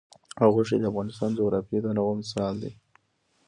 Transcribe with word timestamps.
غوښې 0.53 0.77
د 0.79 0.83
افغانستان 0.91 1.29
د 1.31 1.35
جغرافیوي 1.39 1.79
تنوع 1.83 2.11
مثال 2.21 2.53
دی. 2.63 2.71